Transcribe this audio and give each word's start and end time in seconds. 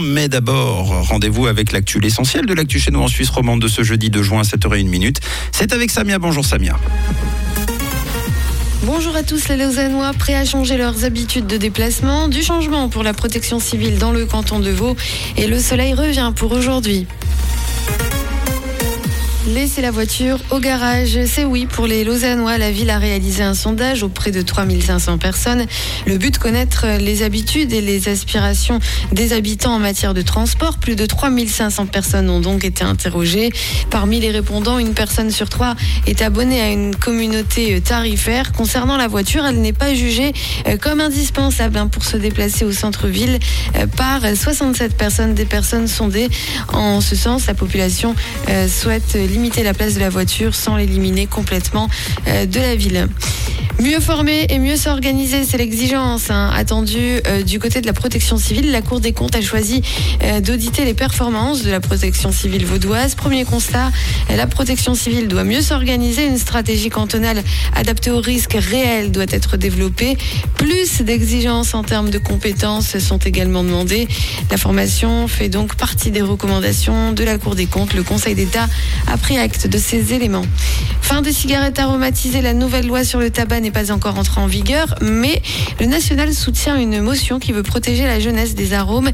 Mais 0.00 0.28
d'abord, 0.28 1.08
rendez-vous 1.08 1.46
avec 1.46 1.72
l'actu, 1.72 2.00
l'essentiel 2.00 2.46
de 2.46 2.54
l'actu 2.54 2.80
chez 2.80 2.90
nous 2.90 3.00
en 3.00 3.08
Suisse 3.08 3.28
romande 3.28 3.60
de 3.60 3.68
ce 3.68 3.82
jeudi 3.82 4.08
2 4.08 4.22
juin 4.22 4.40
à 4.40 4.42
7h01 4.42 5.14
C'est 5.52 5.74
avec 5.74 5.90
Samia. 5.90 6.18
Bonjour 6.18 6.44
Samia. 6.44 6.78
Bonjour 8.84 9.14
à 9.14 9.22
tous 9.22 9.48
les 9.48 9.58
Lausannois, 9.58 10.12
prêts 10.18 10.34
à 10.34 10.46
changer 10.46 10.78
leurs 10.78 11.04
habitudes 11.04 11.46
de 11.46 11.58
déplacement, 11.58 12.28
du 12.28 12.42
changement 12.42 12.88
pour 12.88 13.02
la 13.02 13.12
protection 13.12 13.60
civile 13.60 13.98
dans 13.98 14.10
le 14.10 14.24
canton 14.24 14.58
de 14.58 14.70
Vaud 14.70 14.96
et 15.36 15.46
le 15.46 15.58
soleil 15.58 15.92
revient 15.92 16.32
pour 16.34 16.52
aujourd'hui. 16.52 17.06
Laisser 19.54 19.82
la 19.82 19.90
voiture 19.90 20.38
au 20.50 20.60
garage, 20.60 21.18
c'est 21.26 21.44
oui 21.44 21.66
pour 21.66 21.88
les 21.88 22.04
Lausannois. 22.04 22.56
La 22.56 22.70
ville 22.70 22.88
a 22.88 22.98
réalisé 22.98 23.42
un 23.42 23.54
sondage 23.54 24.04
auprès 24.04 24.30
de 24.30 24.42
3500 24.42 25.18
personnes. 25.18 25.66
Le 26.06 26.18
but, 26.18 26.38
connaître 26.38 26.86
les 27.00 27.24
habitudes 27.24 27.72
et 27.72 27.80
les 27.80 28.08
aspirations 28.08 28.78
des 29.10 29.32
habitants 29.32 29.74
en 29.74 29.80
matière 29.80 30.14
de 30.14 30.22
transport. 30.22 30.78
Plus 30.78 30.94
de 30.94 31.04
3500 31.04 31.86
personnes 31.86 32.30
ont 32.30 32.38
donc 32.38 32.64
été 32.64 32.84
interrogées. 32.84 33.50
Parmi 33.90 34.20
les 34.20 34.30
répondants, 34.30 34.78
une 34.78 34.94
personne 34.94 35.32
sur 35.32 35.48
trois 35.48 35.74
est 36.06 36.22
abonnée 36.22 36.60
à 36.60 36.68
une 36.68 36.94
communauté 36.94 37.80
tarifaire. 37.80 38.52
Concernant 38.52 38.96
la 38.96 39.08
voiture, 39.08 39.44
elle 39.44 39.60
n'est 39.60 39.72
pas 39.72 39.94
jugée 39.94 40.32
euh, 40.68 40.76
comme 40.76 41.00
indispensable 41.00 41.76
hein, 41.76 41.88
pour 41.88 42.04
se 42.04 42.16
déplacer 42.16 42.64
au 42.64 42.72
centre-ville 42.72 43.40
euh, 43.76 43.88
par 43.88 44.20
67 44.22 44.96
personnes 44.96 45.34
des 45.34 45.44
personnes 45.44 45.88
sondées. 45.88 46.28
En 46.72 47.00
ce 47.00 47.16
sens, 47.16 47.48
la 47.48 47.54
population 47.54 48.14
euh, 48.48 48.68
souhaite 48.68 49.14
limiter 49.14 49.39
la 49.48 49.74
place 49.74 49.94
de 49.94 50.00
la 50.00 50.10
voiture 50.10 50.54
sans 50.54 50.76
l'éliminer 50.76 51.26
complètement 51.26 51.88
euh, 52.28 52.44
de 52.44 52.60
la 52.60 52.76
ville. 52.76 53.08
Mieux 53.80 54.00
former 54.00 54.46
et 54.50 54.58
mieux 54.58 54.76
s'organiser, 54.76 55.44
c'est 55.44 55.56
l'exigence 55.56 56.28
hein, 56.28 56.50
attendue 56.54 57.18
euh, 57.26 57.42
du 57.42 57.58
côté 57.58 57.80
de 57.80 57.86
la 57.86 57.94
protection 57.94 58.36
civile. 58.36 58.72
La 58.72 58.82
Cour 58.82 59.00
des 59.00 59.14
comptes 59.14 59.34
a 59.34 59.40
choisi 59.40 59.80
euh, 60.22 60.40
d'auditer 60.40 60.84
les 60.84 60.92
performances 60.92 61.62
de 61.62 61.70
la 61.70 61.80
protection 61.80 62.30
civile 62.30 62.66
vaudoise. 62.66 63.14
Premier 63.14 63.46
constat, 63.46 63.90
la 64.28 64.46
protection 64.46 64.94
civile 64.94 65.28
doit 65.28 65.44
mieux 65.44 65.62
s'organiser. 65.62 66.26
Une 66.26 66.36
stratégie 66.36 66.90
cantonale 66.90 67.42
adaptée 67.74 68.10
aux 68.10 68.20
risques 68.20 68.58
réels 68.60 69.12
doit 69.12 69.24
être 69.30 69.56
développée. 69.56 70.18
Plus 70.56 71.00
d'exigences 71.00 71.72
en 71.72 71.82
termes 71.82 72.10
de 72.10 72.18
compétences 72.18 72.98
sont 72.98 73.18
également 73.18 73.64
demandées. 73.64 74.08
La 74.50 74.58
formation 74.58 75.26
fait 75.26 75.48
donc 75.48 75.76
partie 75.76 76.10
des 76.10 76.20
recommandations 76.20 77.12
de 77.12 77.24
la 77.24 77.38
Cour 77.38 77.54
des 77.54 77.66
comptes. 77.66 77.94
Le 77.94 78.02
Conseil 78.02 78.34
d'État 78.34 78.68
a 79.06 79.16
pris 79.16 79.38
acte 79.38 79.66
de 79.68 79.78
ces 79.78 80.12
éléments. 80.12 80.44
Fin 81.00 81.22
des 81.22 81.32
cigarettes 81.32 81.78
aromatisées, 81.78 82.42
la 82.42 82.52
nouvelle 82.52 82.86
loi 82.86 83.04
sur 83.04 83.20
le 83.20 83.30
tabac 83.30 83.60
n'est 83.60 83.69
pas 83.70 83.92
encore 83.92 84.18
entré 84.18 84.40
en 84.40 84.46
vigueur, 84.46 84.94
mais 85.00 85.42
le 85.80 85.86
national 85.86 86.32
soutient 86.34 86.76
une 86.78 87.00
motion 87.00 87.38
qui 87.38 87.52
veut 87.52 87.62
protéger 87.62 88.04
la 88.04 88.20
jeunesse 88.20 88.54
des 88.54 88.72
arômes 88.72 89.10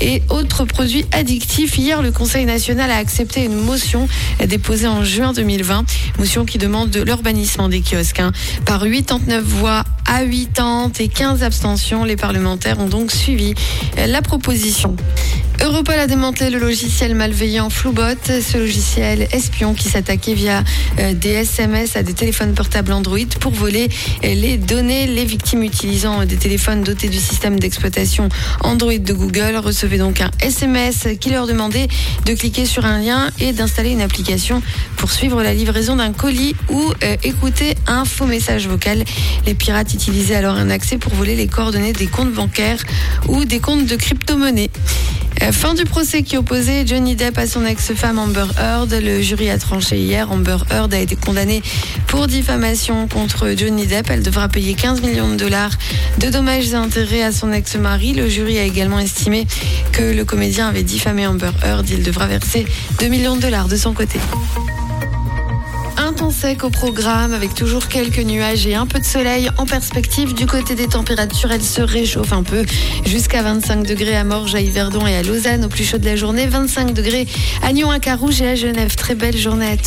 et 0.00 0.22
autres 0.28 0.64
produits 0.64 1.04
addictifs. 1.12 1.78
Hier, 1.78 2.02
le 2.02 2.12
Conseil 2.12 2.44
national 2.44 2.90
a 2.90 2.96
accepté 2.96 3.44
une 3.44 3.56
motion 3.56 4.08
déposée 4.46 4.86
en 4.86 5.04
juin 5.04 5.32
2020, 5.32 5.84
motion 6.18 6.44
qui 6.44 6.58
demande 6.58 6.90
de 6.90 7.02
l'urbanisme 7.02 7.68
des 7.68 7.80
kiosques. 7.80 8.20
Hein. 8.20 8.32
Par 8.64 8.84
89 8.84 9.42
voix 9.42 9.84
à 10.08 10.24
80 10.24 10.92
et 11.00 11.08
15 11.08 11.42
abstentions, 11.42 12.04
les 12.04 12.16
parlementaires 12.16 12.78
ont 12.78 12.88
donc 12.88 13.10
suivi 13.10 13.54
la 13.96 14.22
proposition. 14.22 14.96
Europol 15.62 15.98
a 15.98 16.06
démantelé 16.06 16.50
le 16.50 16.58
logiciel 16.58 17.14
malveillant 17.14 17.70
Floubot, 17.70 18.02
ce 18.24 18.58
logiciel 18.58 19.26
espion 19.32 19.74
qui 19.74 19.88
s'attaquait 19.88 20.34
via 20.34 20.62
euh, 20.98 21.14
des 21.14 21.30
SMS 21.30 21.96
à 21.96 22.02
des 22.02 22.12
téléphones 22.12 22.54
portables 22.54 22.92
Android 22.92 23.18
pour 23.40 23.52
voler 23.52 23.88
euh, 24.22 24.34
les 24.34 24.58
données. 24.58 25.06
Les 25.06 25.24
victimes 25.24 25.62
utilisant 25.62 26.24
des 26.24 26.36
téléphones 26.36 26.82
dotés 26.82 27.08
du 27.08 27.18
système 27.18 27.58
d'exploitation 27.58 28.28
Android 28.62 28.98
de 28.98 29.12
Google 29.12 29.56
recevaient 29.56 29.98
donc 29.98 30.20
un 30.20 30.30
SMS 30.40 31.08
qui 31.20 31.30
leur 31.30 31.46
demandait 31.46 31.88
de 32.26 32.34
cliquer 32.34 32.66
sur 32.66 32.84
un 32.84 33.00
lien 33.00 33.30
et 33.40 33.52
d'installer 33.52 33.90
une 33.90 34.02
application 34.02 34.62
pour 34.96 35.10
suivre 35.10 35.42
la 35.42 35.54
livraison 35.54 35.96
d'un 35.96 36.12
colis 36.12 36.54
ou 36.68 36.92
euh, 37.02 37.16
écouter 37.24 37.74
un 37.86 38.04
faux 38.04 38.26
message 38.26 38.68
vocal. 38.68 39.02
Les 39.46 39.54
pirates 39.54 39.94
utilisaient 39.96 40.34
alors 40.34 40.56
un 40.56 40.68
accès 40.68 40.98
pour 40.98 41.14
voler 41.14 41.36
les 41.36 41.46
coordonnées 41.46 41.94
des 41.94 42.06
comptes 42.06 42.32
bancaires 42.32 42.82
ou 43.28 43.46
des 43.46 43.60
comptes 43.60 43.86
de 43.86 43.96
crypto-monnaie. 43.96 44.68
Euh, 45.42 45.52
fin 45.52 45.72
du 45.72 45.84
procès 45.84 46.22
qui 46.22 46.36
opposait 46.36 46.86
Johnny 46.86 47.16
Depp 47.16 47.38
à 47.38 47.46
son 47.46 47.64
ex-femme 47.64 48.18
Amber 48.18 48.44
Heard. 48.58 48.92
Le 48.92 49.22
jury 49.22 49.48
a 49.48 49.56
tranché 49.56 49.98
hier. 49.98 50.30
Amber 50.30 50.58
Heard 50.70 50.92
a 50.92 50.98
été 50.98 51.16
condamnée 51.16 51.62
pour 52.08 52.26
diffamation 52.26 53.08
contre 53.08 53.54
Johnny 53.56 53.86
Depp. 53.86 54.10
Elle 54.10 54.22
devra 54.22 54.48
payer 54.48 54.74
15 54.74 55.00
millions 55.00 55.30
de 55.30 55.36
dollars 55.36 55.72
de 56.18 56.28
dommages 56.28 56.68
et 56.72 56.74
intérêts 56.74 57.22
à 57.22 57.32
son 57.32 57.50
ex-mari. 57.52 58.12
Le 58.12 58.28
jury 58.28 58.58
a 58.58 58.64
également 58.64 58.98
estimé 58.98 59.46
que 59.92 60.02
le 60.02 60.26
comédien 60.26 60.68
avait 60.68 60.82
diffamé 60.82 61.26
Amber 61.26 61.52
Heard. 61.64 61.88
Il 61.88 62.02
devra 62.02 62.26
verser 62.26 62.66
2 63.00 63.08
millions 63.08 63.36
de 63.36 63.40
dollars 63.40 63.68
de 63.68 63.76
son 63.76 63.94
côté 63.94 64.18
temps 66.16 66.30
sec 66.30 66.64
au 66.64 66.70
programme 66.70 67.34
avec 67.34 67.54
toujours 67.54 67.88
quelques 67.88 68.20
nuages 68.20 68.66
et 68.66 68.74
un 68.74 68.86
peu 68.86 68.98
de 68.98 69.04
soleil 69.04 69.50
en 69.58 69.66
perspective. 69.66 70.32
Du 70.32 70.46
côté 70.46 70.74
des 70.74 70.88
températures, 70.88 71.52
elles 71.52 71.62
se 71.62 71.82
réchauffent 71.82 72.32
un 72.32 72.42
peu 72.42 72.64
jusqu'à 73.04 73.42
25 73.42 73.86
degrés 73.86 74.16
à 74.16 74.24
Morges, 74.24 74.54
à 74.54 74.60
Yverdon 74.60 75.06
et 75.06 75.14
à 75.14 75.22
Lausanne 75.22 75.66
au 75.66 75.68
plus 75.68 75.84
chaud 75.84 75.98
de 75.98 76.06
la 76.06 76.16
journée. 76.16 76.46
25 76.46 76.94
degrés 76.94 77.26
à 77.62 77.72
Nyon, 77.72 77.90
à 77.90 77.98
Carouge 77.98 78.40
et 78.40 78.48
à 78.48 78.54
Genève. 78.54 78.96
Très 78.96 79.14
belle 79.14 79.36
journée 79.36 79.70
à 79.70 79.76
tous. 79.76 79.84